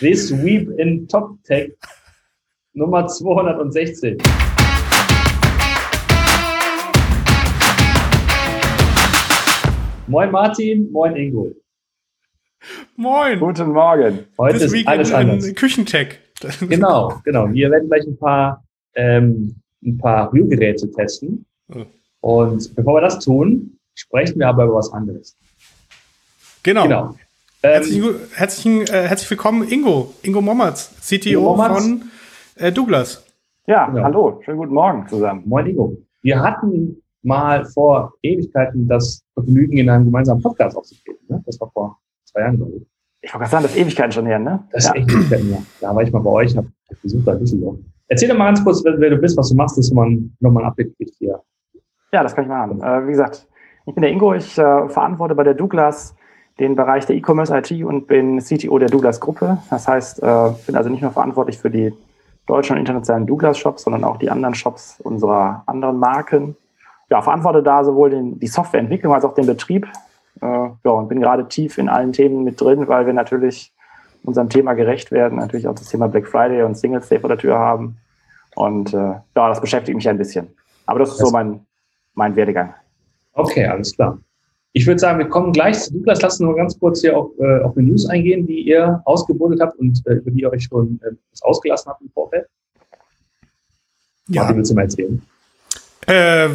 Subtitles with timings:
[0.00, 1.72] This Week in Top Tech
[2.72, 4.16] Nummer 216.
[10.06, 11.52] Moin Martin, moin Ingo.
[12.96, 13.38] Moin.
[13.38, 14.26] Guten Morgen.
[14.38, 15.44] Heute This ist alles in, anders.
[15.44, 16.18] In Küchentech.
[16.66, 17.52] Genau, genau.
[17.52, 18.64] Wir werden gleich ein paar,
[18.94, 21.44] ähm, ein paar Rührgeräte testen.
[21.68, 21.84] Oh.
[22.22, 25.36] Und bevor wir das tun, sprechen wir aber über was anderes.
[26.62, 26.84] Genau.
[26.84, 27.14] genau.
[27.62, 30.14] Herzlich, ähm, herzlichen, äh, herzlich willkommen, Ingo.
[30.22, 31.82] Ingo Mommertz, CTO Ingo Mommertz.
[31.82, 32.02] von
[32.56, 33.22] äh, Douglas.
[33.66, 34.02] Ja, genau.
[34.02, 34.40] hallo.
[34.42, 35.42] Schönen guten Morgen zusammen.
[35.44, 35.94] Moin, Ingo.
[36.22, 41.20] Wir hatten mal vor Ewigkeiten das Vergnügen, in einem gemeinsamen Podcast aufzutreten.
[41.28, 41.42] Ne?
[41.44, 42.86] Das war vor zwei Jahren, glaube ich.
[43.20, 44.66] Ich wollte gerade sagen, das ist Ewigkeiten schon her, ne?
[44.72, 45.02] Das ist ja.
[45.02, 45.62] echt Ewigkeiten her.
[45.82, 46.68] Da war ich mal bei euch, habe
[47.02, 47.76] besucht bei Düsseldorf.
[48.08, 50.62] Erzähl doch mal ganz kurz, wer, wer, du bist, was du machst, dass man nochmal
[50.62, 51.38] ein Update kriegt hier.
[52.10, 52.82] Ja, das kann ich machen.
[52.82, 53.46] Äh, wie gesagt,
[53.84, 56.14] ich bin der Ingo, ich äh, verantworte bei der Douglas
[56.60, 59.58] den Bereich der E-Commerce IT und bin CTO der Douglas Gruppe.
[59.70, 61.92] Das heißt, äh, bin also nicht nur verantwortlich für die
[62.46, 66.56] deutschen und internationalen Douglas Shops, sondern auch die anderen Shops unserer anderen Marken.
[67.08, 69.88] Ja, verantworte da sowohl den, die Softwareentwicklung als auch den Betrieb.
[70.42, 73.72] Äh, ja, und bin gerade tief in allen Themen mit drin, weil wir natürlich
[74.22, 77.38] unserem Thema gerecht werden, natürlich auch das Thema Black Friday und Singles Day vor der
[77.38, 77.96] Tür haben.
[78.54, 80.48] Und äh, ja, das beschäftigt mich ein bisschen.
[80.84, 81.64] Aber das ist so mein,
[82.14, 82.74] mein Werdegang.
[83.32, 84.18] Okay, alles klar.
[84.72, 86.22] Ich würde sagen, wir kommen gleich zu Douglas.
[86.22, 89.78] Lassen wir ganz kurz hier auf, äh, auf die News eingehen, die ihr ausgebuddelt habt
[89.78, 92.46] und äh, über die ihr euch schon äh, ausgelassen habt im Vorfeld.
[94.28, 94.42] Ja.
[94.42, 95.22] Martin, willst du mal erzählen?
[96.06, 96.48] Äh,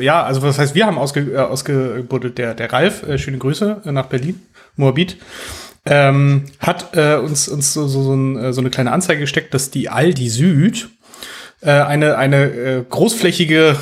[0.00, 3.82] ja, also was heißt, wir haben ausge, äh, ausgebuddelt, der, der Ralf, äh, schöne Grüße
[3.84, 4.40] äh, nach Berlin,
[4.76, 5.18] Moabit,
[5.86, 9.54] ähm, hat äh, uns, uns so, so, so, ein, äh, so eine kleine Anzeige gesteckt,
[9.54, 10.88] dass die Aldi Süd
[11.62, 13.76] eine, eine großflächige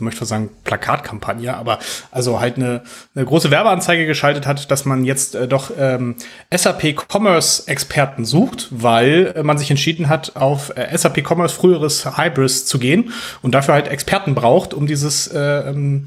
[0.00, 1.78] möchte sagen Plakatkampagne, aber
[2.10, 2.82] also halt eine,
[3.14, 6.16] eine große Werbeanzeige geschaltet hat, dass man jetzt äh, doch ähm,
[6.54, 12.18] SAP Commerce Experten sucht, weil äh, man sich entschieden hat, auf äh, SAP Commerce früheres
[12.18, 13.12] Hybris zu gehen
[13.42, 16.06] und dafür halt Experten braucht, um dieses äh, ähm,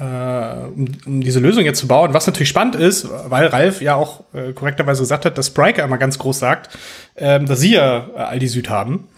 [0.00, 0.04] äh,
[1.04, 2.14] um, diese Lösung jetzt zu bauen.
[2.14, 5.98] Was natürlich spannend ist, weil Ralf ja auch äh, korrekterweise gesagt hat, dass Spriker immer
[5.98, 6.70] ganz groß sagt,
[7.14, 9.08] äh, dass sie ja äh, Aldi Süd haben.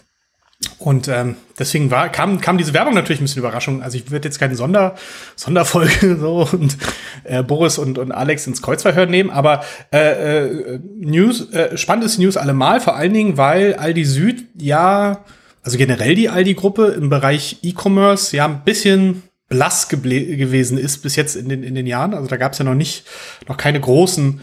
[0.79, 3.81] Und ähm, deswegen war, kam, kam diese Werbung natürlich ein bisschen Überraschung.
[3.81, 4.95] Also ich würde jetzt keine Sonder,
[5.35, 6.77] Sonderfolge so und
[7.23, 12.37] äh, Boris und, und Alex ins Kreuzverhör nehmen, aber äh, äh, News, äh, spannendes News
[12.37, 15.23] allemal, vor allen Dingen, weil Aldi Süd ja,
[15.63, 21.35] also generell die Aldi-Gruppe im Bereich E-Commerce ja ein bisschen blass gewesen ist bis jetzt
[21.35, 22.13] in den, in den Jahren.
[22.13, 23.05] Also da gab es ja noch nicht,
[23.47, 24.41] noch keine großen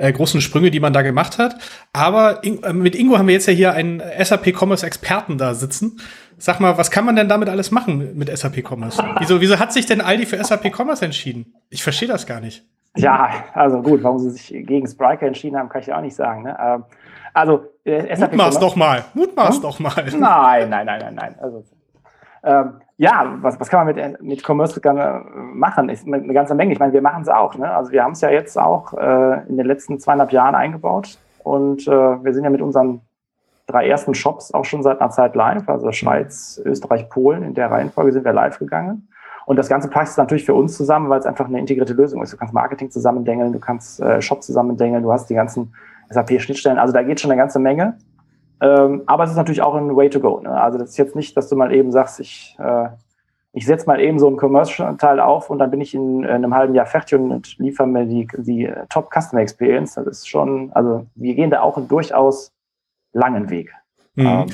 [0.00, 1.56] äh, großen Sprünge, die man da gemacht hat.
[1.92, 5.54] Aber in, äh, mit Ingo haben wir jetzt ja hier einen SAP Commerce Experten da
[5.54, 6.00] sitzen.
[6.38, 9.02] Sag mal, was kann man denn damit alles machen mit SAP Commerce?
[9.18, 11.54] Wieso, wieso hat sich denn Aldi für SAP Commerce entschieden?
[11.68, 12.64] Ich verstehe das gar nicht.
[12.96, 16.42] Ja, also gut, warum sie sich gegen Spriker entschieden haben, kann ich auch nicht sagen.
[16.42, 16.56] Ne?
[16.60, 16.84] Ähm,
[17.34, 19.62] also äh, SAP Mutmaß doch mal, Mutmaß hm?
[19.62, 20.04] doch mal.
[20.18, 21.36] Nein, nein, nein, nein, nein.
[21.40, 21.64] Also,
[22.42, 24.78] ähm, ja, was, was kann man mit, mit Commerce
[25.54, 25.88] machen?
[25.88, 26.74] Ist eine ganze Menge.
[26.74, 27.54] Ich meine, wir machen es auch.
[27.54, 27.72] Ne?
[27.72, 31.88] Also wir haben es ja jetzt auch äh, in den letzten zweieinhalb Jahren eingebaut und
[31.88, 33.00] äh, wir sind ja mit unseren
[33.66, 35.66] drei ersten Shops auch schon seit einer Zeit live.
[35.66, 37.42] Also Schweiz, Österreich, Polen.
[37.42, 39.08] In der Reihenfolge sind wir live gegangen.
[39.46, 42.34] Und das Ganze passt natürlich für uns zusammen, weil es einfach eine integrierte Lösung ist.
[42.34, 45.72] Du kannst Marketing zusammendengeln, du kannst äh, Shop zusammendengeln, du hast die ganzen
[46.10, 46.78] SAP-Schnittstellen.
[46.78, 47.96] Also da geht schon eine ganze Menge.
[48.60, 50.40] Ähm, aber es ist natürlich auch ein Way to go.
[50.40, 50.50] Ne?
[50.50, 52.88] Also das ist jetzt nicht, dass du mal eben sagst, ich, äh,
[53.52, 56.54] ich setze mal eben so einen Commercial-Teil auf und dann bin ich in, in, einem
[56.54, 59.94] halben Jahr fertig und liefere mir die, die Top Customer Experience.
[59.94, 62.52] Das ist schon, also wir gehen da auch einen durchaus
[63.12, 63.72] langen Weg.
[64.14, 64.26] Mhm.
[64.26, 64.46] Ähm,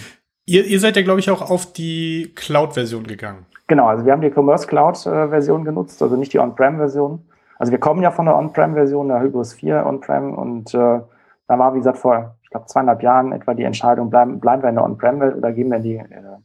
[0.47, 3.47] ihr, ihr seid ja, glaube ich, auch auf die Cloud-Version gegangen.
[3.67, 7.27] Genau, also wir haben die Commerce Cloud-Version genutzt, also nicht die On-Prem-Version.
[7.59, 11.01] Also wir kommen ja von der On-Prem-Version, der Hybris 4 On-Prem und äh,
[11.49, 14.77] da war, wie gesagt, vor glaube, zweieinhalb Jahren etwa die Entscheidung, bleiben, bleiben wir in
[14.77, 16.37] der On-Prem-Welt oder gehen wir in die, äh,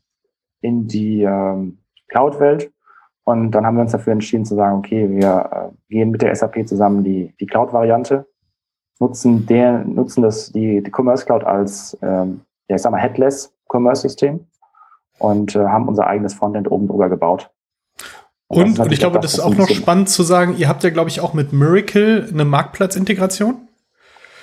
[0.62, 1.80] in die ähm,
[2.10, 2.72] Cloud-Welt.
[3.24, 6.36] Und dann haben wir uns dafür entschieden zu sagen, okay, wir äh, gehen mit der
[6.36, 8.28] SAP zusammen die, die Cloud-Variante,
[9.00, 13.54] nutzen, der, nutzen das, die, die Commerce Cloud als, ähm, ja, ich sag mal, Headless
[13.70, 14.46] Commerce-System
[15.20, 17.52] und äh, haben unser eigenes Frontend oben drüber gebaut.
[18.48, 20.90] Und, und, und ich glaube, das ist auch noch spannend zu sagen, ihr habt ja,
[20.90, 23.70] glaube ich, auch mit Miracle eine Marktplatzintegration.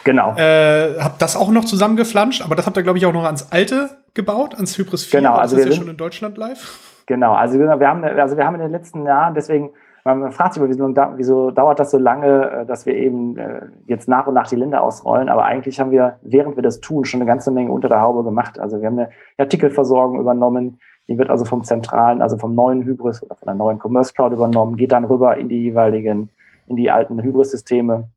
[0.08, 0.32] Genau.
[0.36, 3.52] Äh, habt das auch noch zusammengeflanscht, aber das habt ihr, glaube ich, auch noch ans
[3.52, 5.20] alte gebaut, ans Hybris 4.
[5.20, 7.02] Genau, also das ist ja schon in Deutschland live.
[7.04, 9.68] Genau, also wir haben, also wir haben in den letzten Jahren, deswegen,
[10.04, 13.66] man fragt sich immer, wieso, wieso dauert das so lange, äh, dass wir eben äh,
[13.86, 17.04] jetzt nach und nach die Länder ausrollen, aber eigentlich haben wir, während wir das tun,
[17.04, 18.58] schon eine ganze Menge unter der Haube gemacht.
[18.58, 23.22] Also wir haben eine Artikelversorgung übernommen, die wird also vom zentralen, also vom neuen Hybris
[23.22, 26.30] oder von der neuen Commerce Cloud übernommen, geht dann rüber in die jeweiligen,
[26.66, 28.08] in die alten Hybris-Systeme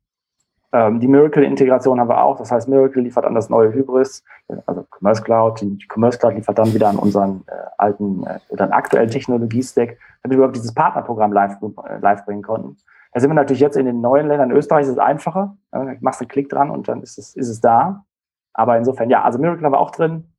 [0.74, 2.38] Ähm, die Miracle-Integration haben wir auch.
[2.38, 4.24] Das heißt, Miracle liefert an das neue Hybris,
[4.66, 5.60] also Commerce Cloud.
[5.60, 10.30] Die Commerce Cloud liefert dann wieder an unseren äh, alten äh, oder aktuellen Technologie-Stack, damit
[10.30, 12.78] wir überhaupt dieses Partnerprogramm live, äh, live bringen konnten.
[13.12, 14.50] Da sind wir natürlich jetzt in den neuen Ländern.
[14.50, 15.56] In Österreich ist es einfacher.
[15.74, 18.06] Ja, machst einen Klick dran und dann ist es, ist es da.
[18.54, 20.32] Aber insofern, ja, also Miracle haben wir auch drin.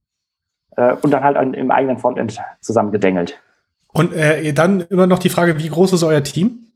[0.75, 3.39] Äh, und dann halt im eigenen Frontend zusammengedengelt.
[3.93, 6.71] Und äh, dann immer noch die Frage, wie groß ist euer Team?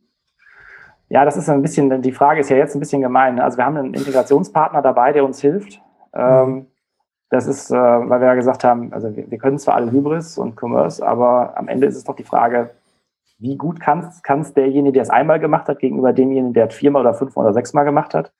[1.09, 3.35] Ja, das ist ein bisschen, die Frage ist ja jetzt ein bisschen gemein.
[3.35, 3.43] Ne?
[3.43, 5.81] Also wir haben einen Integrationspartner dabei, der uns hilft.
[6.13, 6.67] Ähm,
[7.29, 10.61] das ist, äh, weil wir ja gesagt haben, also wir, können zwar alle Hybris und
[10.61, 12.71] Commerce, aber am Ende ist es doch die Frage,
[13.39, 14.11] wie gut kann
[14.41, 17.53] es derjenige, der es einmal gemacht hat, gegenüber demjenigen, der es viermal oder fünfmal oder
[17.53, 18.31] sechsmal gemacht hat.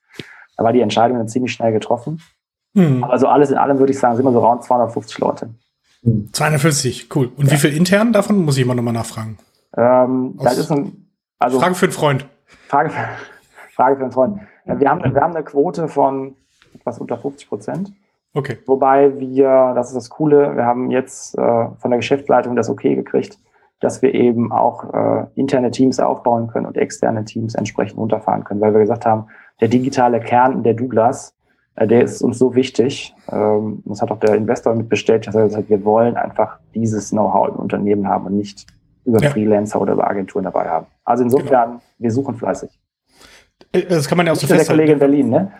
[0.57, 2.21] Da war die Entscheidung dann ziemlich schnell getroffen.
[2.73, 3.03] Mhm.
[3.03, 5.49] Aber so alles in allem würde ich sagen, sind wir so rund 250 Leute.
[6.31, 7.31] 250, cool.
[7.35, 7.53] Und ja.
[7.53, 9.37] wie viel intern davon, muss ich immer nochmal nachfragen?
[9.75, 12.25] Ähm, das ist ein, also, Frage für einen Freund.
[12.67, 12.91] Frage,
[13.75, 14.39] Frage für einen Freund.
[14.65, 16.35] Wir haben, wir haben eine Quote von
[16.73, 17.93] etwas unter 50 Prozent.
[18.33, 18.57] Okay.
[18.65, 22.95] Wobei wir, das ist das Coole, wir haben jetzt äh, von der Geschäftsleitung das Okay
[22.95, 23.39] gekriegt,
[23.79, 28.61] dass wir eben auch äh, interne Teams aufbauen können und externe Teams entsprechend runterfahren können,
[28.61, 29.27] weil wir gesagt haben,
[29.61, 31.35] der digitale Kern der Douglas,
[31.75, 33.15] äh, der ist uns so wichtig.
[33.31, 36.59] Ähm, das hat auch der Investor mit bestätigt, dass er gesagt hat, wir wollen einfach
[36.75, 38.67] dieses Know-how im Unternehmen haben und nicht
[39.07, 39.29] über ja.
[39.31, 40.87] Freelancer oder über Agenturen dabei haben.
[41.05, 41.81] Also insofern, genau.
[41.97, 42.69] wir suchen fleißig.
[43.71, 44.67] Äh, das kann man ja auch so festhalten.
[44.67, 45.51] Der Kollege in Berlin, ne?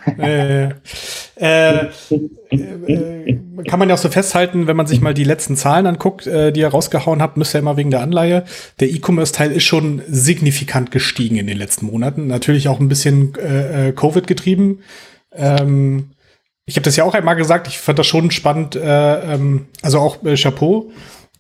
[1.40, 1.90] Äh,
[2.50, 6.26] äh, kann man ja auch so festhalten, wenn man sich mal die letzten Zahlen anguckt,
[6.28, 8.44] äh, die ihr rausgehauen habt, müsst ihr immer wegen der Anleihe.
[8.80, 12.28] Der E-Commerce-Teil ist schon signifikant gestiegen in den letzten Monaten.
[12.28, 14.80] Natürlich auch ein bisschen äh, äh Covid getrieben.
[15.32, 16.10] Ähm,
[16.66, 20.00] ich habe das ja auch einmal gesagt, ich fand das schon spannend, äh, ähm, also
[20.00, 20.90] auch äh, Chapeau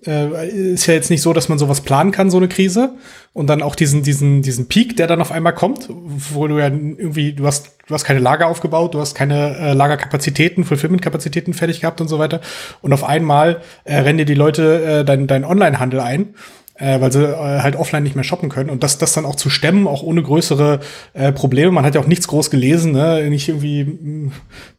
[0.05, 2.95] äh, ist ja jetzt nicht so, dass man sowas planen kann, so eine Krise.
[3.33, 6.65] Und dann auch diesen, diesen, diesen Peak, der dann auf einmal kommt, wo du ja
[6.65, 11.81] irgendwie, du hast, du hast keine Lager aufgebaut, du hast keine äh, Lagerkapazitäten, Fulfillment-Kapazitäten fertig
[11.81, 12.41] gehabt und so weiter.
[12.81, 16.33] Und auf einmal äh, rennen dir die Leute äh, dein, dein Online-Handel ein
[16.77, 18.69] äh, weil sie äh, halt offline nicht mehr shoppen können.
[18.69, 20.79] Und das, das dann auch zu stemmen, auch ohne größere
[21.13, 21.71] äh, Probleme.
[21.71, 23.29] Man hat ja auch nichts groß gelesen, ne?
[23.29, 24.31] nicht irgendwie mh, hm,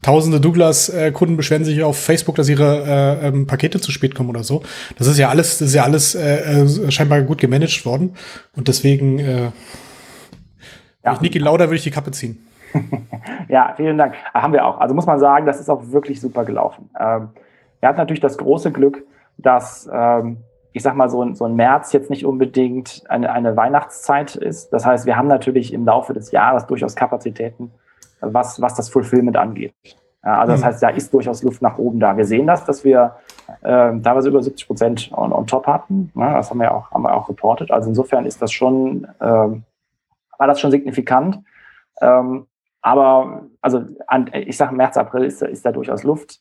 [0.02, 4.44] tausende Douglas-Kunden beschweren sich auf Facebook, dass ihre äh, ähm, Pakete zu spät kommen oder
[4.44, 4.62] so.
[4.96, 8.14] Das ist ja alles, das ist ja alles äh, äh scheinbar gut gemanagt worden.
[8.56, 9.50] Und deswegen, äh,
[11.04, 11.18] ja.
[11.20, 12.46] Niki Lauda würde ich die Kappe ziehen.
[13.48, 14.14] ja, vielen Dank.
[14.34, 14.78] Haben wir auch.
[14.78, 16.90] Also muss man sagen, das ist auch wirklich super gelaufen.
[16.98, 17.30] Ähm,
[17.80, 19.04] er hat natürlich das große Glück,
[19.38, 20.38] dass ähm,
[20.72, 24.70] ich sag mal, so ein, so ein März jetzt nicht unbedingt eine, eine Weihnachtszeit ist.
[24.70, 27.70] Das heißt, wir haben natürlich im Laufe des Jahres durchaus Kapazitäten,
[28.20, 29.74] was, was das Fulfillment angeht.
[30.22, 30.64] Also das mhm.
[30.66, 32.16] heißt, da ist durchaus Luft nach oben da.
[32.16, 33.16] Wir sehen das, dass wir
[33.62, 36.12] äh, teilweise über 70 Prozent on, on top hatten.
[36.14, 37.70] Ja, das haben wir auch, haben wir auch reportet.
[37.70, 39.64] Also insofern ist das schon, ähm,
[40.36, 41.40] war das schon signifikant.
[42.00, 42.46] Ähm,
[42.82, 46.40] aber also an, ich sage März, April ist, ist da durchaus Luft.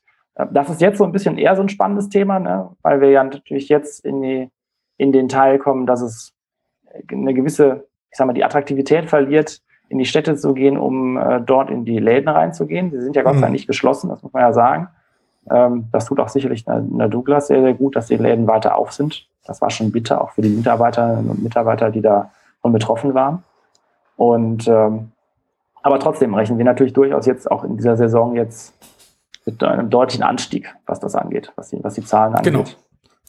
[0.52, 2.70] Das ist jetzt so ein bisschen eher so ein spannendes Thema, ne?
[2.84, 4.50] weil wir ja natürlich jetzt in, die,
[4.98, 6.34] in den Teil kommen, dass es
[7.12, 11.42] eine gewisse, ich sag mal, die Attraktivität verliert, in die Städte zu gehen, um äh,
[11.42, 12.92] dort in die Läden reinzugehen.
[12.92, 13.54] Sie sind ja Gott sei Dank mhm.
[13.54, 14.90] nicht geschlossen, das muss man ja sagen.
[15.50, 18.78] Ähm, das tut auch sicherlich in der Douglas sehr, sehr gut, dass die Läden weiter
[18.78, 19.28] auf sind.
[19.46, 23.44] Das war schon bitter, auch für die Mitarbeiterinnen und Mitarbeiter, die davon betroffen waren.
[24.18, 25.12] Und ähm,
[25.84, 28.74] aber trotzdem rechnen wir natürlich durchaus jetzt auch in dieser Saison jetzt
[29.48, 32.54] mit einem deutlichen Anstieg, was das angeht, was die, was die Zahlen angeht.
[32.54, 32.66] Genau.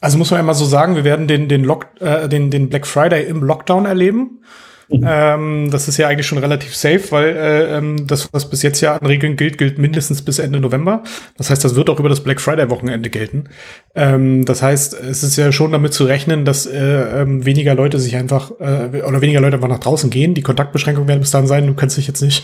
[0.01, 2.69] Also muss man ja mal so sagen, wir werden den, den, Lock, äh, den, den
[2.69, 4.43] Black Friday im Lockdown erleben.
[4.91, 8.81] Ähm, das ist ja eigentlich schon relativ safe, weil äh, ähm, das, was bis jetzt
[8.81, 11.03] ja an Regeln gilt, gilt mindestens bis Ende November.
[11.37, 13.45] Das heißt, das wird auch über das Black Friday-Wochenende gelten.
[13.93, 17.99] Ähm, das heißt, es ist ja schon damit zu rechnen, dass äh, ähm, weniger Leute
[17.99, 20.33] sich einfach äh, oder weniger Leute einfach nach draußen gehen.
[20.33, 21.67] Die Kontaktbeschränkungen werden bis dann sein.
[21.67, 22.43] Du kannst dich jetzt nicht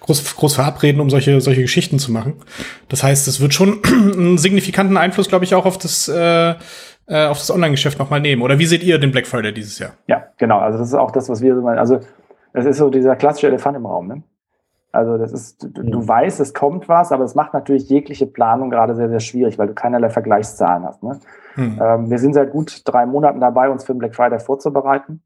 [0.00, 2.34] groß, groß verabreden, um solche, solche Geschichten zu machen.
[2.88, 6.54] Das heißt, es wird schon einen signifikanten Einfluss, glaube ich, auch auf das äh,
[7.06, 8.42] äh, auf das Online-Geschäft nochmal nehmen?
[8.42, 9.92] Oder wie seht ihr den Black Friday dieses Jahr?
[10.06, 10.58] Ja, genau.
[10.58, 11.78] Also das ist auch das, was wir so meinen.
[11.78, 12.00] Also
[12.52, 14.08] es ist so dieser klassische Elefant im Raum.
[14.08, 14.22] Ne?
[14.92, 16.08] Also das ist, du, du mhm.
[16.08, 19.66] weißt, es kommt was, aber es macht natürlich jegliche Planung gerade sehr, sehr schwierig, weil
[19.66, 21.02] du keinerlei Vergleichszahlen hast.
[21.02, 21.18] Ne?
[21.56, 21.80] Mhm.
[21.82, 25.22] Ähm, wir sind seit gut drei Monaten dabei, uns für den Black Friday vorzubereiten.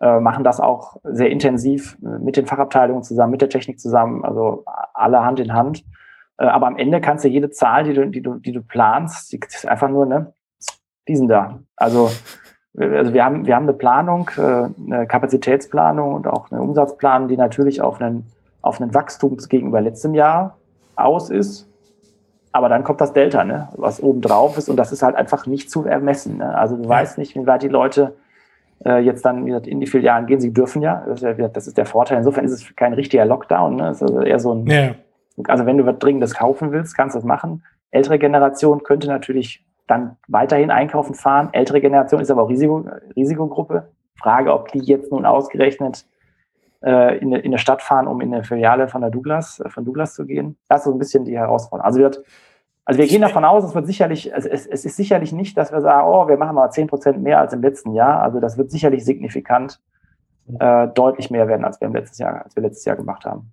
[0.00, 4.64] Äh, machen das auch sehr intensiv mit den Fachabteilungen zusammen, mit der Technik zusammen, also
[4.92, 5.84] alle Hand in Hand.
[6.36, 9.32] Äh, aber am Ende kannst du jede Zahl, die du, die du, die du planst,
[9.32, 10.34] die ist einfach nur, ne,
[11.08, 11.60] die sind da.
[11.76, 12.10] Also,
[12.76, 17.36] also wir haben, wir haben eine Planung, äh, eine Kapazitätsplanung und auch eine Umsatzplanung, die
[17.36, 18.26] natürlich auf einen,
[18.62, 20.56] auf einen Wachstum gegenüber letztem Jahr
[20.96, 21.68] aus ist.
[22.52, 25.46] Aber dann kommt das Delta, ne, was oben drauf ist und das ist halt einfach
[25.46, 26.38] nicht zu ermessen.
[26.38, 26.56] Ne?
[26.56, 26.88] Also du ja.
[26.88, 28.14] weißt nicht, wie weit die Leute
[28.84, 30.40] äh, jetzt dann gesagt, in die Filialen gehen.
[30.40, 32.18] Sie dürfen ja, das ist, ja, das ist der Vorteil.
[32.18, 33.76] Insofern ist es kein richtiger Lockdown.
[33.76, 33.90] Ne?
[33.90, 34.94] Es ist also eher so ein, ja.
[35.48, 37.62] also wenn du was Dringendes kaufen willst, kannst du das machen.
[37.90, 41.50] Ältere Generation könnte natürlich dann weiterhin einkaufen fahren.
[41.52, 43.88] Ältere Generation ist aber auch Risiko, Risikogruppe.
[44.16, 46.06] Frage, ob die jetzt nun ausgerechnet
[46.82, 49.84] äh, in, in eine Stadt fahren, um in eine Filiale von der Douglas, äh, von
[49.84, 50.56] Douglas zu gehen.
[50.68, 51.84] Das ist so ein bisschen die Herausforderung.
[51.84, 52.22] Also wird,
[52.84, 55.72] also wir gehen davon aus, es wird sicherlich, also es, es ist sicherlich nicht, dass
[55.72, 58.22] wir sagen, oh, wir machen mal zehn Prozent mehr als im letzten Jahr.
[58.22, 59.80] Also das wird sicherlich signifikant
[60.58, 63.52] äh, deutlich mehr werden, als wir im letzten Jahr, als wir letztes Jahr gemacht haben.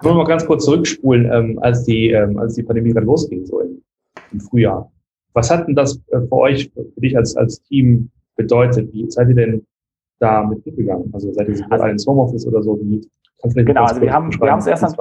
[0.00, 3.44] Ich will mal ganz kurz zurückspulen, ähm, als die, ähm, als die Pandemie dann losging,
[3.44, 3.82] so im,
[4.32, 4.90] im Frühjahr.
[5.38, 8.92] Was hat denn das äh, für euch, für dich als, als Team bedeutet?
[8.92, 9.66] Wie seid ihr denn
[10.18, 11.10] da mit umgegangen?
[11.12, 12.76] Also seid ihr also, ins Homeoffice oder so?
[12.80, 13.08] Wie,
[13.54, 14.96] genau, also wir haben, wir haben es erst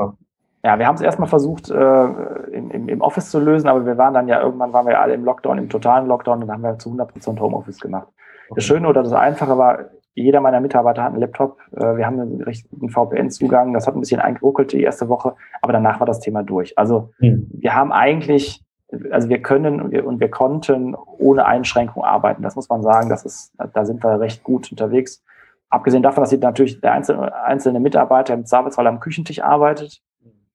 [0.64, 2.06] ja, wir haben es erstmal versucht, äh,
[2.52, 5.24] im, im, Office zu lösen, aber wir waren dann ja irgendwann waren wir alle im
[5.24, 8.08] Lockdown, im totalen Lockdown und dann haben wir zu 100% Homeoffice gemacht.
[8.50, 8.56] Okay.
[8.56, 11.58] Das Schöne oder das Einfache war, jeder meiner Mitarbeiter hat einen Laptop.
[11.76, 13.74] Äh, wir haben einen richtigen VPN-Zugang.
[13.74, 16.78] Das hat ein bisschen eingeruckelt die erste Woche, aber danach war das Thema durch.
[16.78, 17.50] Also hm.
[17.54, 18.64] wir haben eigentlich,
[19.12, 22.42] also wir können und wir, und wir konnten ohne Einschränkung arbeiten.
[22.42, 23.10] Das muss man sagen.
[23.10, 25.24] Das ist, da sind wir recht gut unterwegs.
[25.70, 30.02] Abgesehen davon, dass natürlich der einzelne, einzelne Mitarbeiter im Zweifelsfall am Küchentisch arbeitet.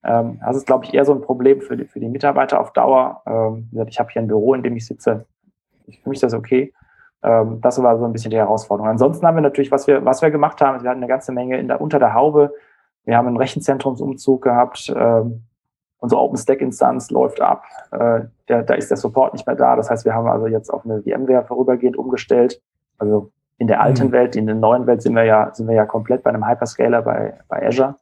[0.03, 2.73] Ähm, das ist, glaube ich, eher so ein Problem für die, für die Mitarbeiter auf
[2.73, 3.21] Dauer.
[3.27, 5.25] Ähm, ich habe hier ein Büro, in dem ich sitze.
[5.85, 6.73] Für mich ist das okay.
[7.21, 8.89] Ähm, das war so ein bisschen die Herausforderung.
[8.89, 11.59] Ansonsten haben wir natürlich, was wir, was wir gemacht haben, wir hatten eine ganze Menge
[11.59, 12.51] in der, unter der Haube.
[13.05, 14.91] Wir haben einen Rechenzentrumsumzug gehabt.
[14.95, 15.43] Ähm,
[16.03, 17.63] unsere OpenStack-Instanz läuft ab.
[17.91, 19.77] Äh, der, da ist der Support nicht mehr da.
[19.77, 22.61] Das heißt, wir haben also jetzt auf eine VMware vorübergehend umgestellt.
[22.97, 24.11] Also in der alten mhm.
[24.11, 27.03] Welt, in der neuen Welt sind wir ja, sind wir ja komplett bei einem Hyperscaler
[27.03, 27.95] bei, bei Azure.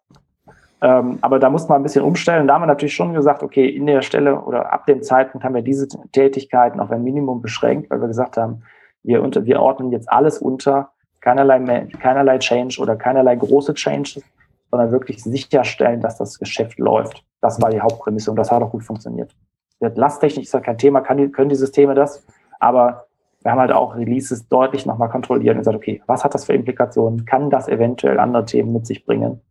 [0.81, 2.47] Ähm, aber da muss man ein bisschen umstellen.
[2.47, 5.53] Da haben wir natürlich schon gesagt, okay, in der Stelle oder ab dem Zeitpunkt haben
[5.53, 8.63] wir diese Tätigkeiten auf ein Minimum beschränkt, weil wir gesagt haben,
[9.03, 10.89] wir, unter, wir ordnen jetzt alles unter,
[11.19, 14.23] keinerlei, keinerlei Change oder keinerlei große Changes,
[14.71, 17.23] sondern wirklich sicherstellen, dass das Geschäft läuft.
[17.41, 19.35] Das war die Hauptprämisse und das hat auch gut funktioniert.
[19.79, 22.23] Lasttechnik ist ja kein Thema, kann die, können die Systeme das,
[22.59, 23.07] aber
[23.41, 26.53] wir haben halt auch Releases deutlich nochmal kontrolliert und gesagt, okay, was hat das für
[26.53, 27.25] Implikationen?
[27.25, 29.41] Kann das eventuell andere Themen mit sich bringen?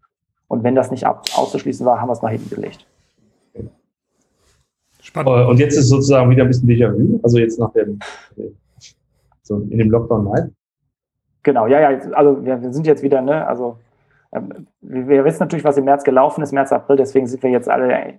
[0.47, 2.87] Und wenn das nicht ab, auszuschließen war, haben wir es nach hinten gelegt.
[5.01, 5.49] Spannend.
[5.49, 7.99] Und jetzt ist sozusagen wieder ein bisschen Déjà-vu, also jetzt nach dem,
[9.43, 10.51] so in dem Lockdown Live.
[11.43, 13.79] Genau, ja, ja, also wir, wir sind jetzt wieder, ne, also
[14.81, 18.19] wir wissen natürlich, was im März gelaufen ist, März, April, deswegen sind wir jetzt alle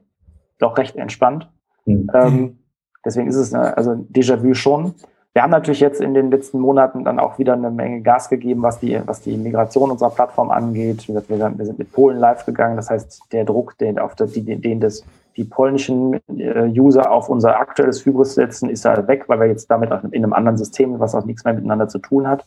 [0.59, 1.49] doch recht entspannt.
[1.85, 2.09] Mhm.
[2.13, 2.59] Ähm,
[3.05, 4.93] deswegen ist es, ne, also Déjà-vu schon.
[5.33, 8.63] Wir haben natürlich jetzt in den letzten Monaten dann auch wieder eine Menge Gas gegeben,
[8.63, 11.07] was die, was die Migration unserer Plattform angeht.
[11.07, 12.75] Wir, wir sind mit Polen live gegangen.
[12.75, 15.05] Das heißt, der Druck, den auf die, den das,
[15.37, 19.71] die polnischen äh, User auf unser aktuelles Hybris setzen, ist halt weg, weil wir jetzt
[19.71, 22.45] damit in einem anderen System, was auch nichts mehr miteinander zu tun hat.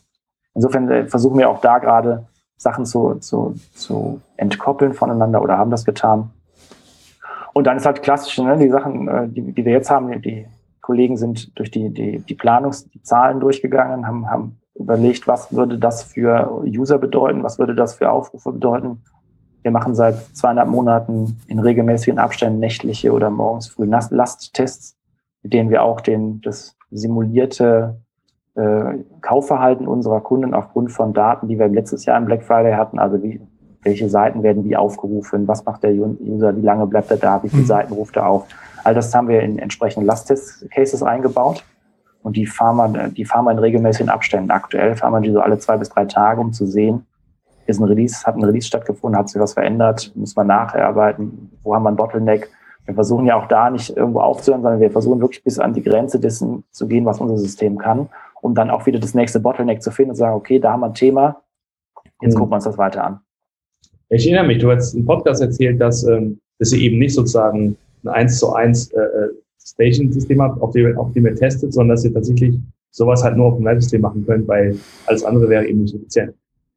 [0.53, 5.71] Insofern äh, versuchen wir auch da gerade Sachen zu, zu, zu entkoppeln voneinander oder haben
[5.71, 6.31] das getan.
[7.53, 10.47] Und dann ist halt klassisch, ne, die Sachen, äh, die, die wir jetzt haben, die,
[10.85, 12.87] Kollegen sind durch die, die, die Planungs-,
[13.39, 18.51] durchgegangen, haben, haben überlegt, was würde das für User bedeuten, was würde das für Aufrufe
[18.51, 19.01] bedeuten.
[19.63, 24.95] Wir machen seit zweieinhalb Monaten in regelmäßigen Abständen nächtliche oder morgens früh Lasttests,
[25.41, 27.99] mit denen wir auch den, das simulierte
[28.55, 32.99] äh, Kaufverhalten unserer Kunden aufgrund von Daten, die wir letztes Jahr im Black Friday hatten,
[32.99, 33.41] also wie,
[33.83, 37.49] welche Seiten werden wie aufgerufen, was macht der User, wie lange bleibt er da, wie
[37.49, 37.67] viele mhm.
[37.67, 38.47] Seiten ruft er auf,
[38.85, 41.65] All das haben wir in entsprechenden Last-Test-Cases eingebaut.
[42.21, 44.51] Und die fahren wir, die fahren wir in regelmäßigen Abständen.
[44.51, 47.05] Aktuell fahren wir die so alle zwei bis drei Tage, um zu sehen,
[47.65, 51.73] ist ein Release, hat ein Release stattgefunden, hat sich was verändert, muss man nacharbeiten, wo
[51.73, 52.51] haben wir ein Bottleneck.
[52.85, 55.81] Wir versuchen ja auch da nicht irgendwo aufzuhören, sondern wir versuchen wirklich bis an die
[55.81, 58.09] Grenze dessen zu gehen, was unser System kann,
[58.45, 60.81] um dann auch wieder das nächste Bottleneck zu finden und zu sagen, okay, da haben
[60.81, 61.41] wir ein Thema,
[62.21, 62.39] jetzt mhm.
[62.39, 63.19] gucken wir uns das weiter an.
[64.09, 67.75] Ich erinnere mich, du hast im Podcast erzählt, dass, ähm, dass ihr eben nicht sozusagen
[68.03, 71.95] ein 1 zu 1 äh, äh, Station-System habt, auf dem, auf dem ihr testet, sondern
[71.95, 72.59] dass ihr tatsächlich
[72.91, 76.35] sowas halt nur auf dem Live-System machen könnt, weil alles andere wäre eben nicht effizient.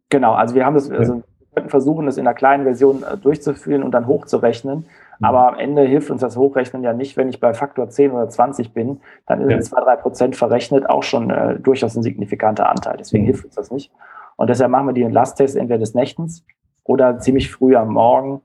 [0.08, 1.22] Genau, also wir haben das, also
[1.58, 4.78] könnten versuchen, das in einer kleinen Version äh, durchzuführen und dann hochzurechnen.
[5.18, 5.24] Mhm.
[5.24, 8.28] Aber am Ende hilft uns das Hochrechnen ja nicht, wenn ich bei Faktor 10 oder
[8.28, 9.60] 20 bin, dann ist ja.
[9.60, 12.96] 2, 3 Prozent verrechnet auch schon äh, durchaus ein signifikanter Anteil.
[12.98, 13.28] Deswegen mhm.
[13.28, 13.90] hilft uns das nicht.
[14.36, 16.44] Und deshalb machen wir die Lasttests entweder des Nächtens
[16.84, 18.40] oder ziemlich früh am Morgen.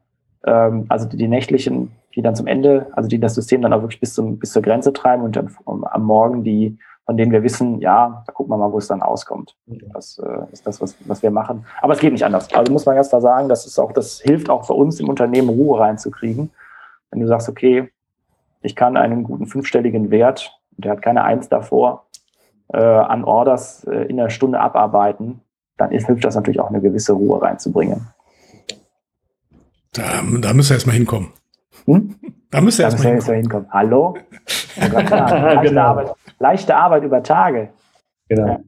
[0.45, 3.81] Ähm, also die, die nächtlichen die dann zum Ende, also die das System dann auch
[3.81, 7.43] wirklich bis, zum, bis zur Grenze treiben und dann am Morgen die, von denen wir
[7.43, 9.55] wissen, ja, da gucken wir mal, wo es dann auskommt.
[9.93, 11.65] Das äh, ist das, was, was wir machen.
[11.81, 12.53] Aber es geht nicht anders.
[12.53, 15.09] Also muss man ganz klar sagen, das ist auch, das hilft auch für uns im
[15.09, 16.51] Unternehmen Ruhe reinzukriegen.
[17.11, 17.91] Wenn du sagst, okay,
[18.61, 22.07] ich kann einen guten fünfstelligen Wert, der hat keine Eins davor,
[22.73, 25.41] äh, an Orders äh, in der Stunde abarbeiten,
[25.77, 28.07] dann ist, hilft das natürlich auch eine gewisse Ruhe reinzubringen.
[29.91, 31.33] Da, da müsst ihr erstmal hinkommen.
[31.85, 32.15] Hm?
[32.49, 33.41] Da müsst ihr erstmal hinkommen.
[33.41, 33.67] hinkommen.
[33.71, 34.17] Hallo?
[34.91, 35.81] Gott, leichte, genau.
[35.81, 37.69] Arbeit, leichte Arbeit über Tage.
[38.27, 38.47] Genau.
[38.47, 38.59] Ja.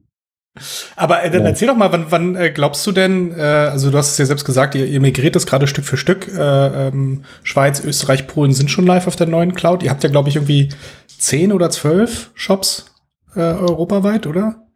[0.96, 1.48] Aber äh, dann ja.
[1.48, 4.24] erzähl doch mal, wann, wann äh, glaubst du denn, äh, also du hast es ja
[4.24, 6.28] selbst gesagt, ihr, ihr migriert das gerade Stück für Stück.
[6.28, 9.82] Äh, ähm, Schweiz, Österreich, Polen sind schon live auf der neuen Cloud.
[9.82, 10.70] Ihr habt ja, glaube ich, irgendwie
[11.06, 12.94] zehn oder zwölf Shops
[13.34, 14.66] äh, europaweit, oder?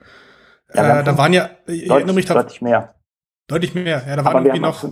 [0.75, 2.95] Ja, äh, da waren ja, ich erinnere mich deutlich mehr.
[3.49, 4.85] Deutlich mehr, ja, da waren irgendwie noch.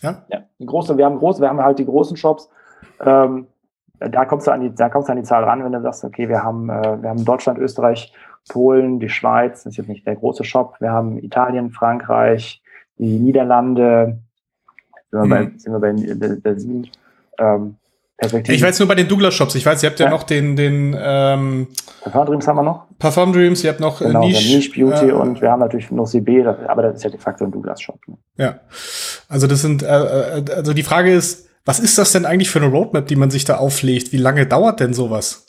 [0.00, 0.24] Ja?
[0.28, 2.48] ja, die große, wir haben große, wir haben halt die großen Shops.
[3.00, 3.48] Ähm,
[3.98, 6.04] da kommst du an die, da kommst du an die Zahl ran, wenn du sagst,
[6.04, 8.12] okay, wir haben, äh, wir haben Deutschland, Österreich,
[8.48, 10.76] Polen, die Schweiz, das ist jetzt nicht der große Shop.
[10.80, 12.62] Wir haben Italien, Frankreich,
[12.98, 14.18] die Niederlande,
[15.10, 15.58] sind wir bei, hm.
[15.58, 16.88] sind wir bei, sieben.
[17.38, 17.76] Ähm,
[18.18, 19.54] ich weiß nur bei den Douglas Shops.
[19.56, 21.68] Ich weiß, ihr habt ja, ja noch den, den ähm,
[22.02, 22.86] Parfum Dreams haben wir noch.
[22.98, 25.90] Parfum Dreams, ihr habt noch äh, genau, Niche, Niche Beauty äh, und wir haben natürlich
[25.90, 27.98] noch CB, aber das ist ja de facto ein Douglas Shop.
[28.06, 28.16] Ne?
[28.38, 28.60] Ja,
[29.28, 32.60] also das sind, äh, äh, also die Frage ist, was ist das denn eigentlich für
[32.60, 34.12] eine Roadmap, die man sich da auflegt?
[34.12, 35.44] Wie lange dauert denn sowas?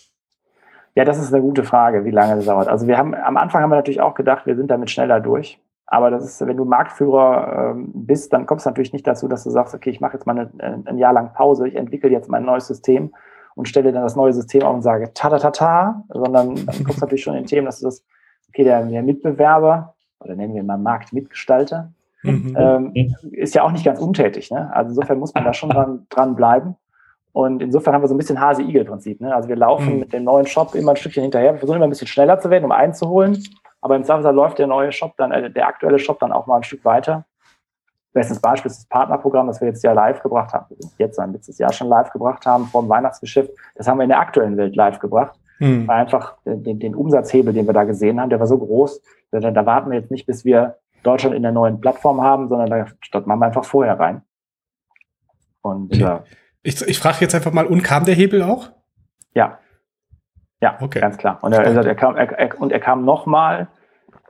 [0.95, 2.67] Ja, das ist eine gute Frage, wie lange das dauert.
[2.67, 5.61] Also wir haben am Anfang haben wir natürlich auch gedacht, wir sind damit schneller durch.
[5.85, 9.43] Aber das ist, wenn du Marktführer ähm, bist, dann kommst du natürlich nicht dazu, dass
[9.43, 12.29] du sagst, okay, ich mache jetzt mal eine, ein Jahr lang Pause, ich entwickle jetzt
[12.29, 13.13] mein neues System
[13.55, 16.83] und stelle dann das neue System auf und sage ta ta ta ta, sondern dann
[16.83, 18.03] kommst du natürlich schon in Themen, dass du das,
[18.49, 21.93] okay, der, der Mitbewerber oder nennen wir mal Marktmitgestalter,
[22.23, 22.55] mhm.
[22.57, 22.93] ähm,
[23.31, 24.51] ist ja auch nicht ganz untätig.
[24.51, 24.73] Ne?
[24.73, 26.75] Also insofern muss man da schon dran, dran bleiben.
[27.33, 29.21] Und insofern haben wir so ein bisschen Hase-Igel-Prinzip.
[29.21, 29.35] Ne?
[29.35, 29.99] Also wir laufen mhm.
[29.99, 31.53] mit dem neuen Shop immer ein Stückchen hinterher.
[31.53, 33.43] Wir versuchen immer ein bisschen schneller zu werden, um einzuholen.
[33.81, 36.57] Aber im Zweifelsfall läuft der neue Shop dann, äh, der aktuelle Shop dann auch mal
[36.57, 37.25] ein Stück weiter.
[38.11, 40.65] Bestes Beispiel ist das Partnerprogramm, das wir jetzt ja live gebracht haben.
[40.97, 43.51] Jetzt ein letztes Jahr schon live gebracht haben vor dem Weihnachtsgeschäft.
[43.75, 45.39] Das haben wir in der aktuellen Welt live gebracht.
[45.59, 45.87] Mhm.
[45.87, 49.01] Weil einfach den, den, Umsatzhebel, den wir da gesehen haben, der war so groß.
[49.31, 52.69] Da, da warten wir jetzt nicht, bis wir Deutschland in der neuen Plattform haben, sondern
[52.69, 54.21] da statt machen wir einfach vorher rein.
[55.61, 56.23] Und ja.
[56.63, 58.71] Ich, ich frage jetzt einfach mal, und kam der Hebel auch?
[59.33, 59.59] Ja.
[60.61, 60.99] Ja, okay.
[60.99, 61.37] ganz klar.
[61.41, 63.67] Und er, er, er kam, er, er, und er kam nochmal,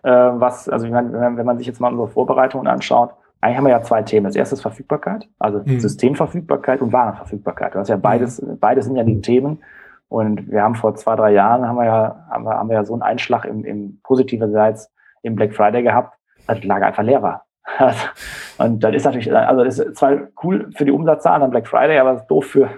[0.04, 3.58] äh, was, also ich meine, wenn, wenn man sich jetzt mal unsere Vorbereitungen anschaut, eigentlich
[3.58, 4.26] haben wir ja zwei Themen.
[4.26, 5.80] Das erste ist Verfügbarkeit, also hm.
[5.80, 7.76] Systemverfügbarkeit und Warenverfügbarkeit.
[7.76, 8.60] Das ist ja beides, hm.
[8.60, 9.64] beides sind ja die Themen.
[10.10, 12.86] Und wir haben vor zwei, drei Jahren haben wir ja, haben wir, haben wir ja
[12.86, 14.92] so einen Einschlag im, im positiverseits
[15.22, 16.17] im Black Friday gehabt,
[16.48, 17.46] dass die Lage einfach leer war.
[18.58, 22.00] und das ist natürlich, also das ist zwar cool für die Umsatzzahlen am Black Friday,
[22.00, 22.70] aber doof für,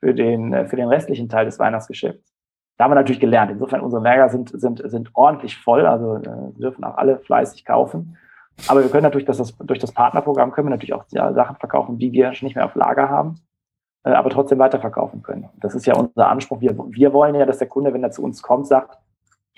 [0.00, 2.34] für, den, für den restlichen Teil des Weihnachtsgeschäfts.
[2.76, 3.50] Da haben wir natürlich gelernt.
[3.50, 8.16] Insofern, unsere Lager sind, sind, sind ordentlich voll, also äh, dürfen auch alle fleißig kaufen.
[8.68, 11.56] Aber wir können natürlich, dass das, durch das Partnerprogramm können wir natürlich auch ja, Sachen
[11.56, 13.40] verkaufen, die wir nicht mehr auf Lager haben,
[14.04, 15.48] äh, aber trotzdem weiterverkaufen können.
[15.56, 16.60] Das ist ja unser Anspruch.
[16.60, 18.96] Wir, wir wollen ja, dass der Kunde, wenn er zu uns kommt, sagt,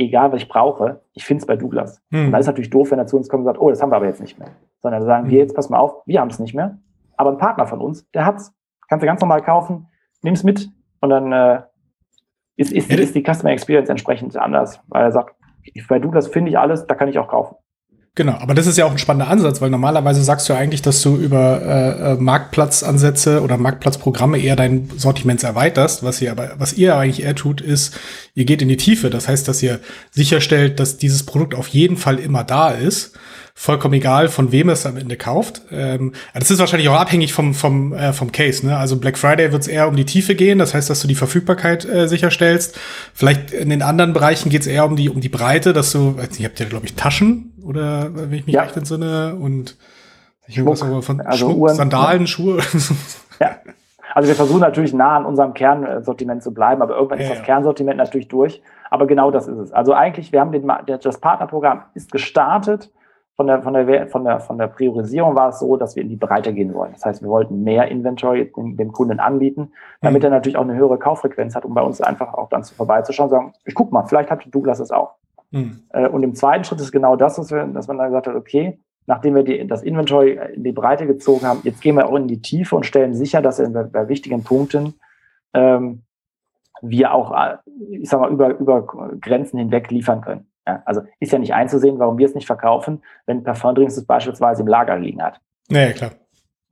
[0.01, 2.03] egal was ich brauche, ich finde es bei Douglas.
[2.11, 2.27] Hm.
[2.27, 3.91] Und da ist natürlich doof, wenn er zu uns kommt und sagt, oh, das haben
[3.91, 4.51] wir aber jetzt nicht mehr.
[4.83, 5.31] Sondern sagen hm.
[5.31, 6.79] wir jetzt, pass mal auf, wir haben es nicht mehr.
[7.17, 8.55] Aber ein Partner von uns, der hat's.
[8.89, 9.87] Kannst du ganz normal kaufen,
[10.23, 10.69] nimm's mit
[11.01, 11.63] und dann äh,
[12.57, 15.37] ist, ist, ist die Customer Experience entsprechend anders, weil er sagt,
[15.89, 17.57] bei Douglas finde ich alles, da kann ich auch kaufen.
[18.17, 20.83] Genau, aber das ist ja auch ein spannender Ansatz, weil normalerweise sagst du ja eigentlich,
[20.83, 26.03] dass du über äh, äh, Marktplatzansätze oder Marktplatzprogramme eher dein Sortiment erweiterst.
[26.03, 27.99] Was ihr aber, was ihr eigentlich eher tut, ist,
[28.35, 29.11] ihr geht in die Tiefe.
[29.11, 29.79] Das heißt, dass ihr
[30.11, 33.17] sicherstellt, dass dieses Produkt auf jeden Fall immer da ist
[33.61, 35.61] vollkommen egal, von wem es am Ende kauft.
[35.71, 38.67] Ähm, das ist wahrscheinlich auch abhängig vom, vom, äh, vom Case.
[38.67, 38.75] Ne?
[38.75, 41.15] Also Black Friday wird es eher um die Tiefe gehen, das heißt, dass du die
[41.15, 42.79] Verfügbarkeit äh, sicherstellst.
[43.13, 46.17] Vielleicht in den anderen Bereichen geht es eher um die, um die Breite, dass du,
[46.39, 48.63] ihr habt ja, glaube ich, Taschen oder wenn ich mich ja.
[48.63, 49.77] recht entsinne und
[50.47, 52.63] irgendwas aber von also Schmuck, Uhren, Sandalen, Schuhe.
[53.41, 53.57] Ja.
[54.15, 57.43] Also wir versuchen natürlich nah an unserem Kernsortiment zu bleiben, aber irgendwann ja, ist das
[57.43, 58.63] Kernsortiment natürlich durch.
[58.91, 59.73] Aber genau das ist es.
[59.73, 62.91] Also eigentlich, wir haben den, das Partnerprogramm ist gestartet
[63.41, 66.11] von der, von, der, von, der, von der Priorisierung war es so, dass wir in
[66.11, 66.93] die Breite gehen wollen.
[66.93, 69.73] Das heißt, wir wollten mehr Inventory dem, Kunden anbieten,
[70.03, 70.27] damit mhm.
[70.27, 73.31] er natürlich auch eine höhere Kauffrequenz hat, um bei uns einfach auch dann vorbeizuschauen und
[73.31, 75.15] sagen, ich guck mal, vielleicht hat Douglas es auch.
[75.53, 75.85] Mhm.
[75.89, 78.35] Äh, und im zweiten Schritt ist genau das, dass, wir, dass man dann gesagt hat,
[78.35, 82.17] okay, nachdem wir die, das Inventory in die Breite gezogen haben, jetzt gehen wir auch
[82.17, 85.01] in die Tiefe und stellen sicher, dass wir bei, wichtigen Punkten
[85.55, 86.03] ähm,
[86.83, 87.57] wir auch, äh,
[87.91, 88.87] ich sag mal, über, über
[89.19, 90.50] Grenzen hinweg liefern können.
[90.67, 94.05] Ja, also ist ja nicht einzusehen, warum wir es nicht verkaufen, wenn Parfum Drinks es
[94.05, 95.41] beispielsweise im Lager liegen hat.
[95.69, 96.13] Ja, klar.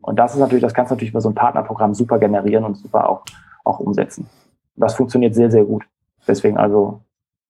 [0.00, 2.76] Und das ist natürlich, das kannst du natürlich über so ein Partnerprogramm super generieren und
[2.76, 3.24] super auch,
[3.64, 4.28] auch umsetzen.
[4.76, 5.84] Das funktioniert sehr, sehr gut.
[6.26, 7.00] Deswegen also.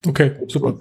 [0.06, 0.74] Okay, super.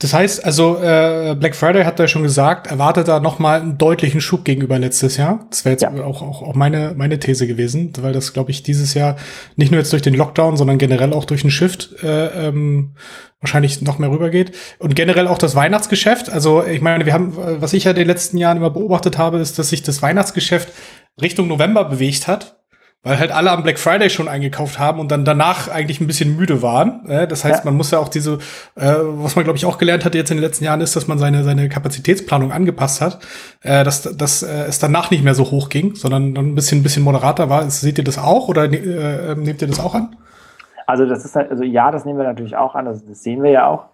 [0.00, 3.78] Das heißt, also äh, Black Friday hat er schon gesagt, erwartet da noch mal einen
[3.78, 5.46] deutlichen Schub gegenüber letztes Jahr.
[5.50, 5.90] Das wäre jetzt ja.
[6.04, 9.16] auch, auch, auch meine, meine These gewesen, weil das, glaube ich, dieses Jahr
[9.54, 12.96] nicht nur jetzt durch den Lockdown, sondern generell auch durch den Shift äh, ähm,
[13.40, 14.52] wahrscheinlich noch mehr rübergeht.
[14.80, 16.28] Und generell auch das Weihnachtsgeschäft.
[16.28, 19.38] Also ich meine, wir haben, was ich ja in den letzten Jahren immer beobachtet habe,
[19.38, 20.72] ist, dass sich das Weihnachtsgeschäft
[21.22, 22.63] Richtung November bewegt hat
[23.04, 26.36] weil halt alle am Black Friday schon eingekauft haben und dann danach eigentlich ein bisschen
[26.36, 27.06] müde waren.
[27.06, 27.64] Äh, das heißt, ja.
[27.66, 28.38] man muss ja auch diese,
[28.74, 31.06] äh, was man glaube ich auch gelernt hat jetzt in den letzten Jahren, ist, dass
[31.06, 33.20] man seine seine Kapazitätsplanung angepasst hat,
[33.62, 36.80] äh, dass dass äh, es danach nicht mehr so hoch ging, sondern dann ein bisschen
[36.80, 37.68] ein bisschen moderater war.
[37.70, 40.16] Seht ihr das auch oder äh, nehmt ihr das auch an?
[40.86, 42.86] Also das ist halt, also ja, das nehmen wir natürlich auch an.
[42.86, 43.86] Das, das sehen wir ja auch.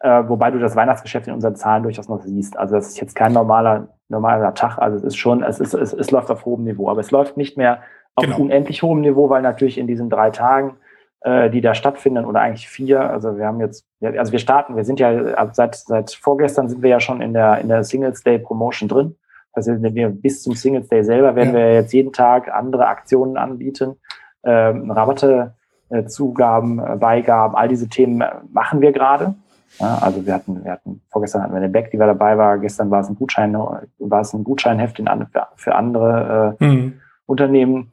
[0.00, 2.56] Äh, wobei du das Weihnachtsgeschäft in unseren Zahlen durchaus noch siehst.
[2.56, 4.78] Also das ist jetzt kein normaler normaler Tag.
[4.78, 7.36] Also es ist schon, es ist es, es läuft auf hohem Niveau, aber es läuft
[7.36, 7.80] nicht mehr
[8.16, 8.38] auf genau.
[8.38, 10.76] unendlich hohem Niveau, weil natürlich in diesen drei Tagen,
[11.20, 14.84] äh, die da stattfinden, oder eigentlich vier, also wir haben jetzt, also wir starten, wir
[14.84, 18.38] sind ja seit, seit vorgestern sind wir ja schon in der, in der Singles Day
[18.38, 19.16] Promotion drin.
[19.52, 21.60] Also wir bis zum Singles Day selber werden ja.
[21.60, 23.96] wir jetzt jeden Tag andere Aktionen anbieten,
[24.44, 25.54] ähm, Rabatte,
[25.88, 29.34] äh, Zugaben, äh, Beigaben, all diese Themen machen wir gerade.
[29.78, 32.58] Ja, also wir hatten, wir hatten, vorgestern hatten wir eine Back, die wir dabei war,
[32.58, 37.00] gestern war es ein Gutschein, war es ein Gutscheinheft in, für, für andere äh, mhm.
[37.26, 37.92] Unternehmen.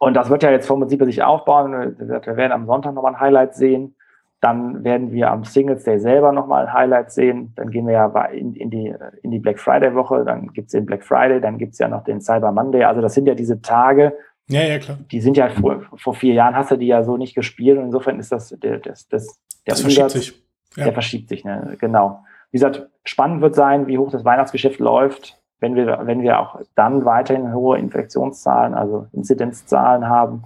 [0.00, 1.94] Und das wird ja jetzt vom Prinzip sich aufbauen.
[1.98, 3.94] Wir werden am Sonntag nochmal ein Highlight sehen.
[4.40, 7.52] Dann werden wir am Singles Day selber nochmal ein Highlight sehen.
[7.54, 10.24] Dann gehen wir ja in, in, die, in die Black Friday Woche.
[10.24, 11.38] Dann gibt's den Black Friday.
[11.38, 12.84] Dann gibt's ja noch den Cyber Monday.
[12.84, 14.16] Also das sind ja diese Tage.
[14.48, 14.96] Ja, ja, klar.
[15.12, 17.76] Die sind ja vor, vor vier Jahren hast du die ja so nicht gespielt.
[17.76, 19.26] Und insofern ist das, der, das, das,
[19.66, 20.42] der das verschiebt sich.
[20.76, 20.84] Ja.
[20.84, 21.76] Der verschiebt sich, ne?
[21.78, 22.24] genau.
[22.52, 26.60] Wie gesagt, spannend wird sein, wie hoch das Weihnachtsgeschäft läuft wenn wir, wenn wir auch
[26.74, 30.44] dann weiterhin hohe Infektionszahlen, also Inzidenzzahlen haben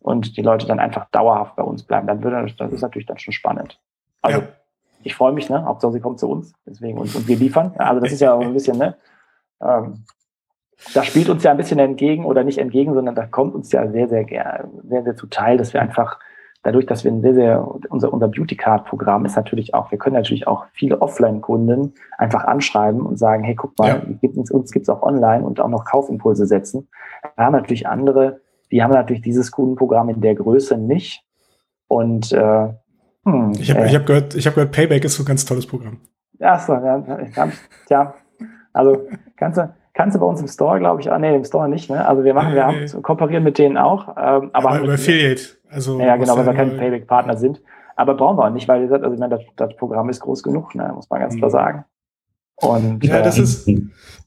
[0.00, 3.18] und die Leute dann einfach dauerhaft bei uns bleiben, dann würde das ist natürlich dann
[3.18, 3.80] schon spannend.
[4.22, 4.48] Also ja.
[5.02, 5.64] ich freue mich, ne?
[5.64, 7.74] Hauptsache sie kommt zu uns, deswegen und, und wir liefern.
[7.78, 8.96] Also das ist ja auch ein bisschen, ne?
[9.62, 10.04] Ähm,
[10.94, 13.86] das spielt uns ja ein bisschen entgegen oder nicht entgegen, sondern da kommt uns ja
[13.90, 16.18] sehr, sehr gerne, sehr, sehr zuteil, dass wir einfach
[16.62, 19.98] dadurch, dass wir ein sehr, sehr, unser, unser Beauty Card Programm ist natürlich auch, wir
[19.98, 23.88] können natürlich auch viele Offline-Kunden einfach anschreiben und sagen, hey, guck mal,
[24.22, 24.28] ja.
[24.30, 26.88] uns, uns gibt's auch online und auch noch Kaufimpulse setzen.
[27.36, 31.24] Wir haben natürlich andere, die haben natürlich dieses Kundenprogramm in der Größe nicht.
[31.88, 32.68] Und äh,
[33.24, 35.66] hm, ich habe äh, hab gehört, ich hab gehört, Payback ist so ein ganz tolles
[35.66, 35.98] Programm.
[36.38, 37.52] Ja, so, ja,
[37.88, 38.14] ja,
[38.72, 41.68] also kannst du, Kannst du bei uns im Store, glaube ich, ah, nee, im Store
[41.68, 42.08] nicht, ne?
[42.08, 44.08] Also wir machen, wir haben, kooperieren mit denen auch.
[44.08, 45.42] Ähm, aber, aber über Affiliate.
[45.68, 47.60] Also, ja, genau, weil wir kein Payback-Partner sind.
[47.96, 50.74] Aber brauchen wir auch nicht, weil also ich meine, das, das Programm ist groß genug,
[50.74, 50.90] ne?
[50.94, 51.52] muss man ganz klar mhm.
[51.52, 51.84] sagen.
[52.56, 53.70] Und, ja, das äh, ist,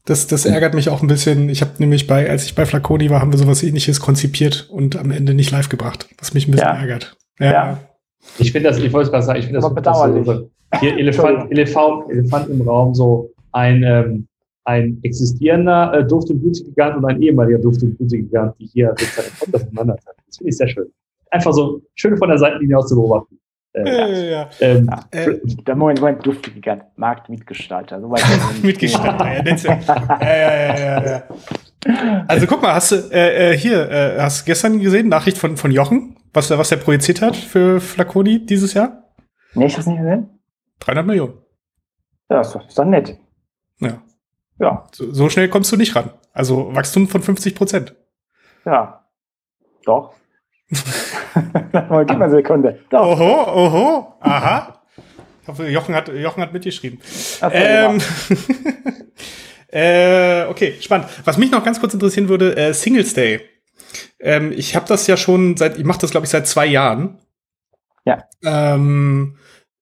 [0.05, 1.49] das, das ärgert mich auch ein bisschen.
[1.49, 4.95] Ich habe nämlich bei, als ich bei Flaconi war, haben wir sowas ähnliches konzipiert und
[4.95, 6.75] am Ende nicht live gebracht, was mich ein bisschen ja.
[6.75, 7.17] ärgert.
[7.39, 7.51] Ja.
[7.51, 7.77] ja.
[8.37, 10.23] Ich finde das, ich wollte gerade sagen, ich finde das, bedauerlich.
[10.23, 14.27] So, hier Elefant, Elefant, Elefant im Raum, so ein, ähm,
[14.65, 19.51] ein existierender äh, Duft- und Beauty-Gigant und ein ehemaliger Duft- und Beauty-Gigant, die hier sozusagen
[19.51, 20.15] das miteinander hat.
[20.27, 20.85] Das finde ich sehr schön.
[21.31, 23.39] Einfach so schön von der Seitenlinie aus zu beobachten.
[23.73, 24.49] Äh, ja.
[24.59, 27.99] Ähm, äh, der Moment, Moment, Duftgigant, Marktmitgestalter.
[27.99, 28.07] So
[28.63, 29.43] Mitgestalter, ja,
[30.21, 32.25] ja, ja, ja, ja.
[32.27, 35.71] Also guck mal, hast du äh, äh, hier, äh, hast gestern gesehen, Nachricht von, von
[35.71, 39.11] Jochen, was, was er projiziert hat für Flaconi dieses Jahr?
[39.55, 40.29] Nee, ich hab's nicht gesehen.
[40.79, 41.33] 300 Millionen.
[42.29, 43.17] Ja, ist doch, ist doch nett.
[43.79, 44.01] Ja.
[44.59, 44.85] Ja.
[44.91, 46.11] So, so, schnell kommst du nicht ran.
[46.31, 47.95] Also Wachstum von 50 Prozent.
[48.65, 49.05] Ja.
[49.85, 50.13] Doch.
[50.69, 52.79] Gib mal eine Sekunde.
[52.89, 53.19] Doch.
[53.19, 54.81] Oho, oho, aha.
[55.41, 56.99] Ich hoffe, Jochen hat, Jochen hat mitgeschrieben.
[57.03, 57.99] So, ähm,
[59.67, 61.09] äh, okay, spannend.
[61.25, 63.41] Was mich noch ganz kurz interessieren würde, äh, Singles Day.
[64.19, 67.19] Ähm, ich habe das ja schon seit, ich mache das glaube ich seit zwei Jahren.
[68.05, 68.23] Ja.
[68.43, 69.37] Ähm,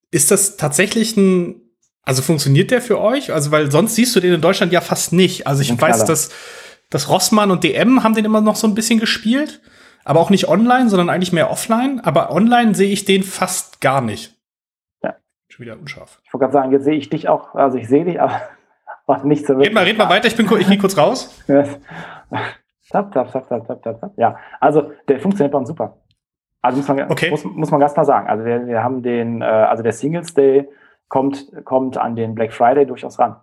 [0.09, 1.60] ist das tatsächlich ein
[2.03, 3.31] also funktioniert der für euch?
[3.31, 5.47] Also, weil sonst siehst du den in Deutschland ja fast nicht.
[5.47, 6.31] Also ich weiß, dass,
[6.89, 9.61] dass Rossmann und DM haben den immer noch so ein bisschen gespielt,
[10.03, 12.01] aber auch nicht online, sondern eigentlich mehr offline.
[12.03, 14.35] Aber online sehe ich den fast gar nicht.
[15.03, 15.15] Ja.
[15.47, 16.19] Schon wieder unscharf.
[16.23, 18.41] Ich wollte gerade sagen, jetzt sehe ich dich auch, also ich sehe dich, aber,
[19.05, 19.67] aber nicht so wirklich.
[19.67, 21.39] Red mal, red mal weiter, ich bin ich gehe kurz raus.
[21.47, 25.97] tap, tap, tap, tap, tap, tap, Ja, also der funktioniert bei uns super.
[26.63, 27.29] Also muss man, okay.
[27.29, 28.27] muss, muss man ganz klar sagen.
[28.27, 30.67] Also wir, wir haben den, äh, also der Singles Day
[31.11, 33.35] kommt, kommt an den Black Friday durchaus ran.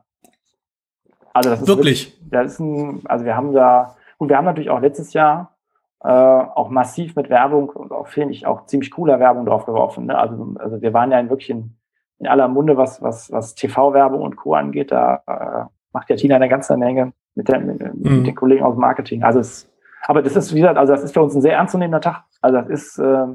[1.34, 2.16] Also das ist wirklich.
[2.16, 5.54] wirklich das ist ein, also wir haben da, gut, wir haben natürlich auch letztes Jahr
[6.02, 10.06] äh, auch massiv mit Werbung und auch finde ich auch ziemlich cooler Werbung drauf geworfen.
[10.06, 10.16] Ne?
[10.16, 11.76] Also, also wir waren ja in wirklich in,
[12.18, 14.54] in aller Munde, was, was, was TV-Werbung und Co.
[14.54, 14.90] angeht.
[14.90, 18.16] Da äh, macht ja Tina eine ganze Menge mit, der, mit, mhm.
[18.18, 19.24] mit den Kollegen aus dem Marketing.
[19.24, 19.70] Also es,
[20.06, 22.24] aber das ist wieder, also das ist für uns ein sehr ernstzunehmender Tag.
[22.40, 23.26] Also das ist äh,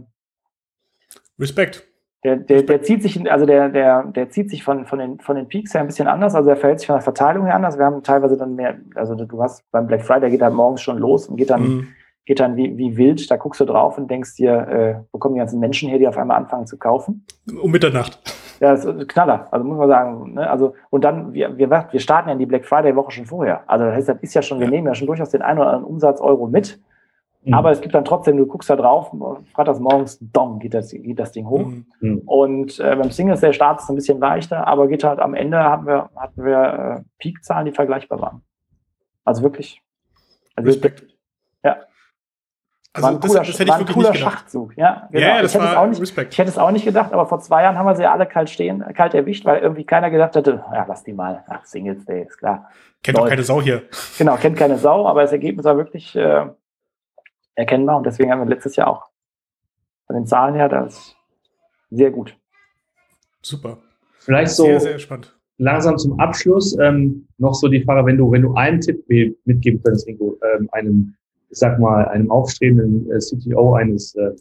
[1.38, 1.93] Respekt.
[2.24, 5.36] Der, der, der zieht sich, also der, der, der zieht sich von, von, den, von
[5.36, 7.78] den Peaks her ein bisschen anders, also er verhält sich von der Verteilung her anders.
[7.78, 10.98] Wir haben teilweise dann mehr, also du hast beim Black Friday geht halt morgens schon
[10.98, 11.88] los und geht dann, mhm.
[12.26, 13.30] geht dann wie, wie wild.
[13.30, 16.08] Da guckst du drauf und denkst dir, äh, wo kommen die ganzen Menschen her, die
[16.08, 17.26] auf einmal anfangen zu kaufen?
[17.62, 18.20] Um Mitternacht.
[18.62, 19.48] Ja, das ist Knaller.
[19.52, 20.50] Also muss man sagen, ne?
[20.50, 23.70] also, und dann, wir, wir, wir starten ja in die Black Friday Woche schon vorher.
[23.70, 25.68] Also das heißt, das ist ja schon, wir nehmen ja schon durchaus den einen oder
[25.68, 26.80] anderen Umsatz Euro mit.
[27.46, 27.54] Mhm.
[27.54, 29.12] Aber es gibt dann trotzdem, du guckst da drauf,
[29.54, 31.66] freitags morgens, dong, geht das, geht das Ding hoch.
[31.66, 31.86] Mhm.
[32.00, 32.22] mhm.
[32.26, 35.62] Und äh, beim Singles der Start ist ein bisschen leichter, aber geht halt am Ende
[35.64, 38.42] hatten wir, hatten wir äh, Peak-Zahlen, die vergleichbar waren.
[39.26, 39.82] Also wirklich.
[40.56, 41.06] Also Respekt.
[41.64, 41.78] Ja.
[42.94, 44.40] Also war ein cooler, das, das hätte ich wirklich cooler nicht gedacht.
[44.40, 44.78] Schachzug.
[44.78, 45.28] Ja, genau.
[45.28, 47.64] ja, das ich, hätte war nicht, ich hätte es auch nicht gedacht, aber vor zwei
[47.64, 50.86] Jahren haben wir sie alle kalt stehen, kalt erwischt, weil irgendwie keiner gedacht hätte, ja,
[50.88, 51.44] lass die mal.
[51.48, 52.70] Ach, Singles Day, ist klar.
[53.02, 53.84] Kennt doch keine Sau hier.
[54.18, 56.46] Genau, kennt keine Sau, aber das Ergebnis war wirklich äh,
[57.56, 59.10] erkennbar und deswegen haben wir letztes Jahr auch
[60.08, 61.16] von den Zahlen her das
[61.90, 62.38] sehr gut.
[63.42, 63.78] Super.
[64.20, 65.38] Vielleicht so sehr, sehr spannend.
[65.58, 69.04] langsam zum Abschluss ähm, noch so die Frage, wenn du, wenn du einen Tipp
[69.46, 71.14] mitgeben könntest, Ingo, ähm, einem,
[71.50, 74.32] ich sag mal, einem aufstrebenden äh, CTO eines, äh,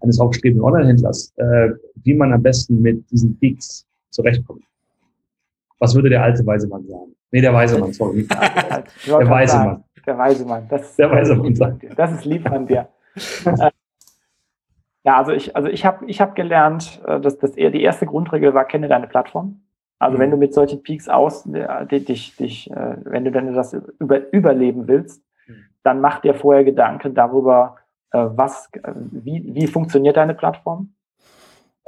[0.00, 1.70] eines aufstrebenden Online-Händlers, äh,
[2.04, 4.62] wie man am besten mit diesen Peaks zurechtkommt.
[5.80, 7.14] Was würde der alte weise Mann sagen?
[7.30, 8.26] Nee, der weise Mann, sorry.
[9.06, 9.84] der weise Mann.
[10.08, 10.66] Der weise Mann.
[10.70, 11.84] Das, der weise Mann sagt.
[11.94, 12.88] Das ist lieb von dir.
[13.44, 13.70] Äh,
[15.02, 18.06] ja, also ich, also ich habe ich hab gelernt, äh, dass das eher die erste
[18.06, 19.60] Grundregel war, kenne deine Plattform.
[19.98, 20.20] Also mhm.
[20.20, 24.86] wenn du mit solchen Peaks aus, äh, dich, dich, wenn du denn das über, überleben
[24.86, 25.64] willst, mhm.
[25.82, 27.76] dann mach dir vorher Gedanken darüber,
[28.12, 30.94] was, wie, wie funktioniert deine Plattform?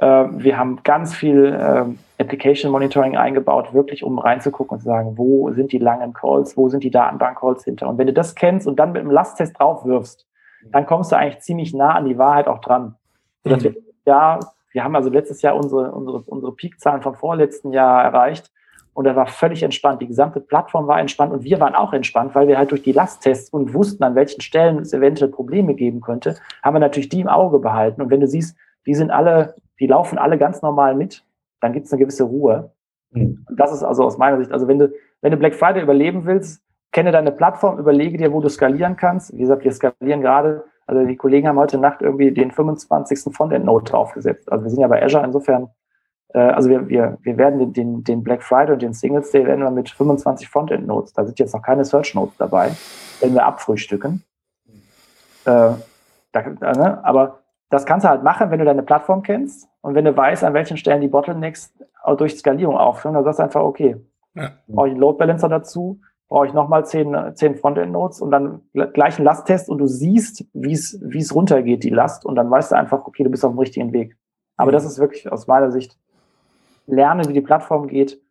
[0.01, 5.71] Wir haben ganz viel Application Monitoring eingebaut, wirklich um reinzugucken und zu sagen, wo sind
[5.71, 7.87] die langen Calls, wo sind die Datenbank-Calls hinter.
[7.87, 10.25] Und wenn du das kennst und dann mit einem Lasttest draufwirfst,
[10.71, 12.95] dann kommst du eigentlich ziemlich nah an die Wahrheit auch dran.
[13.43, 13.63] Sodass mhm.
[13.63, 14.39] wir, ja,
[14.71, 18.51] wir haben also letztes Jahr unsere, unsere, unsere Peak-Zahlen vom vorletzten Jahr erreicht
[18.93, 20.01] und er war völlig entspannt.
[20.01, 22.91] Die gesamte Plattform war entspannt und wir waren auch entspannt, weil wir halt durch die
[22.91, 27.21] Lasttests und wussten, an welchen Stellen es eventuell Probleme geben könnte, haben wir natürlich die
[27.21, 28.01] im Auge behalten.
[28.01, 31.23] Und wenn du siehst, die sind alle, die laufen alle ganz normal mit
[31.61, 32.71] dann gibt es eine gewisse Ruhe.
[33.11, 33.45] Mhm.
[33.55, 36.61] Das ist also aus meiner Sicht, also wenn du, wenn du Black Friday überleben willst,
[36.91, 39.33] kenne deine Plattform, überlege dir, wo du skalieren kannst.
[39.33, 43.33] Wie gesagt, wir skalieren gerade, also die Kollegen haben heute Nacht irgendwie den 25.
[43.33, 44.51] Frontend-Node draufgesetzt.
[44.51, 45.69] Also wir sind ja bei Azure insofern,
[46.33, 49.63] äh, also wir, wir, wir werden den, den Black Friday und den Singles Day werden
[49.63, 52.71] wir mit 25 Frontend-Nodes, da sind jetzt noch keine Search-Nodes dabei,
[53.21, 54.23] werden wir abfrühstücken.
[55.45, 55.71] Äh,
[56.33, 56.99] da, ne?
[57.03, 57.40] Aber
[57.71, 60.53] das kannst du halt machen, wenn du deine Plattform kennst und wenn du weißt, an
[60.53, 61.73] welchen Stellen die Bottlenecks
[62.17, 63.95] durch Skalierung aufführen, dann sagst du einfach, okay,
[64.35, 64.51] ja.
[64.67, 69.17] brauche ich einen Load Balancer dazu, brauche ich nochmal zehn, zehn Frontend-Nodes und dann gleich
[69.17, 72.71] einen Lasttest und du siehst, wie es wie es runtergeht, die Last, und dann weißt
[72.71, 74.17] du einfach, okay, du bist auf dem richtigen Weg.
[74.57, 75.97] Aber das ist wirklich aus meiner Sicht
[76.87, 78.21] lernen, wie die Plattform geht,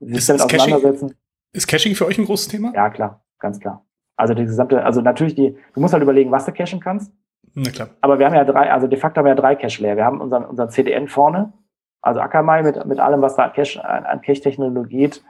[0.00, 1.08] sich ist, damit ist auseinandersetzen.
[1.08, 1.20] Caching,
[1.52, 2.72] ist Caching für euch ein großes Thema?
[2.74, 3.84] Ja, klar, ganz klar.
[4.16, 7.12] Also die gesamte, also natürlich die, du musst halt überlegen, was du cachen kannst.
[7.56, 7.88] Na klar.
[8.02, 9.96] Aber wir haben ja drei, also de facto haben wir ja drei Cache-Layer.
[9.96, 11.54] Wir haben unseren, unseren CDN vorne,
[12.02, 15.24] also Akamai mit, mit allem, was da an Cache, an Cache-Technologie geht,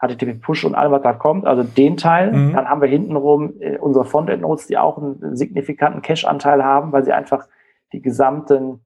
[0.00, 2.32] HTTP Push und allem, was da kommt, also den Teil.
[2.32, 2.52] Mhm.
[2.52, 7.12] Dann haben wir hintenrum äh, unsere Frontend-Nodes, die auch einen signifikanten Cache-Anteil haben, weil sie
[7.12, 7.48] einfach
[7.92, 8.84] die gesamten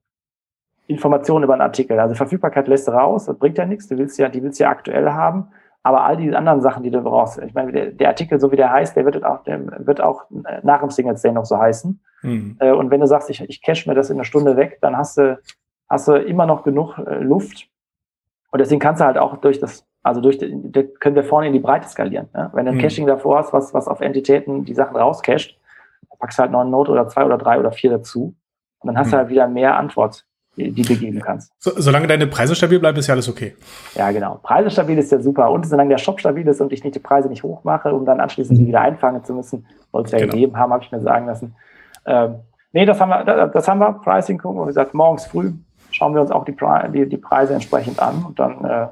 [0.87, 4.17] Informationen über einen Artikel, also Verfügbarkeit lässt du raus, das bringt ja nichts, du willst
[4.17, 5.49] ja, die willst du ja aktuell haben.
[5.83, 8.57] Aber all die anderen Sachen, die du brauchst, ich meine, der, der Artikel, so wie
[8.57, 10.25] der heißt, der wird auch, der wird auch
[10.61, 11.99] nach dem Singles Day noch so heißen.
[12.21, 12.57] Mhm.
[12.59, 14.97] Äh, und wenn du sagst, ich, ich cache mir das in einer Stunde weg, dann
[14.97, 15.39] hast du,
[15.87, 17.69] hast du immer noch genug äh, Luft.
[18.51, 20.51] Und deswegen kannst du halt auch durch das, also durch, die,
[20.99, 22.27] können wir vorne in die Breite skalieren.
[22.33, 22.49] Ne?
[22.53, 22.81] Wenn du ein mhm.
[22.81, 25.57] Caching davor hast, was, was auf Entitäten die Sachen rauscached,
[26.19, 28.35] packst du halt noch eine Note oder zwei oder drei oder vier dazu.
[28.79, 29.11] Und dann hast mhm.
[29.11, 30.25] du halt wieder mehr Antwort
[30.59, 31.51] die du geben kannst.
[31.59, 33.55] So, solange deine Preise stabil bleiben, ist ja alles okay.
[33.95, 34.39] Ja, genau.
[34.43, 35.49] Preise stabil ist ja super.
[35.51, 38.19] Und solange der Shop stabil ist und ich nicht die Preise nicht hochmache, um dann
[38.19, 38.67] anschließend die mhm.
[38.67, 40.33] wieder einfangen zu müssen, soll es ja genau.
[40.33, 41.55] gegeben haben, habe ich mir sagen lassen.
[42.05, 42.35] Ähm,
[42.73, 43.93] nee, das haben wir, das haben wir.
[43.93, 44.61] Pricing gucken.
[44.63, 45.53] Wie gesagt, morgens früh
[45.91, 46.55] schauen wir uns auch die,
[46.93, 48.87] die, die Preise entsprechend an und dann äh,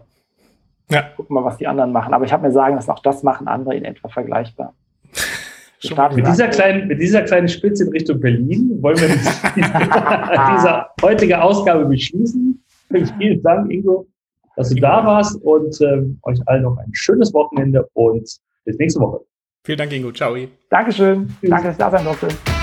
[0.90, 1.02] ja.
[1.16, 2.14] gucken wir, was die anderen machen.
[2.14, 4.74] Aber ich habe mir sagen lassen, auch das machen andere in etwa vergleichbar.
[6.16, 11.86] Mit, dieser kleinen, mit dieser kleinen Spitze in Richtung Berlin wollen wir diese heutige Ausgabe
[11.86, 12.64] beschließen.
[13.20, 14.08] Vielen Dank, Ingo,
[14.56, 18.28] dass du da warst und ähm, euch allen noch ein schönes Wochenende und
[18.66, 19.22] bis nächste Woche.
[19.64, 20.12] Vielen Dank, Ingo.
[20.12, 20.36] Ciao.
[20.70, 21.28] Dankeschön.
[21.40, 21.50] Tschüss.
[21.50, 22.57] Danke, dass ich da sein durfte.